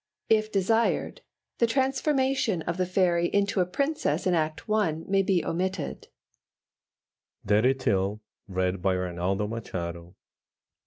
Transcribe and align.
If 0.31 0.51
desired, 0.51 1.21
the 1.59 1.67
transformation 1.67 2.63
of 2.63 2.77
the 2.77 2.87
Fairy 2.87 3.27
into 3.27 3.59
a 3.61 3.67
princess 3.67 4.25
in 4.25 4.33
Act 4.33 4.67
I 4.67 4.93
may 4.93 5.21
be 5.21 5.45
omitted. 5.45 6.07